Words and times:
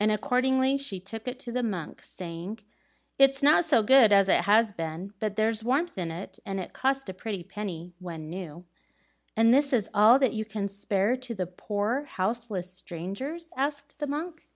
And 0.00 0.10
accordingly 0.10 0.78
she 0.78 0.98
took 0.98 1.28
it 1.28 1.38
to 1.40 1.52
the 1.52 1.62
monk, 1.62 2.02
saying, 2.02 2.60
"It's 3.18 3.42
not 3.42 3.66
so 3.66 3.82
good 3.82 4.10
as 4.10 4.26
it 4.30 4.44
has 4.46 4.72
been, 4.72 5.12
but 5.18 5.36
there's 5.36 5.62
warmth 5.62 5.98
in 5.98 6.10
it 6.10 6.38
yet, 6.38 6.38
and 6.46 6.58
it 6.58 6.72
cost 6.72 7.10
a 7.10 7.12
pretty 7.12 7.42
penny 7.44 7.92
when 7.98 8.30
new." 8.30 8.64
"And 9.36 9.54
is 9.54 9.68
this 9.68 9.90
all 9.92 10.18
that 10.20 10.32
you 10.32 10.46
can 10.46 10.68
spare 10.68 11.18
to 11.18 11.34
the 11.34 11.46
poor 11.46 12.06
houseless 12.12 12.72
strangers?" 12.72 13.52
asked 13.54 13.98
the 13.98 14.06
monk. 14.06 14.48